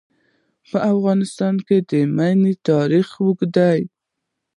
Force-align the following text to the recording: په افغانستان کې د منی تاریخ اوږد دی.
په 0.69 0.77
افغانستان 0.91 1.55
کې 1.67 1.77
د 1.89 1.91
منی 2.15 2.53
تاریخ 2.69 3.07
اوږد 3.21 3.49
دی. 3.57 3.81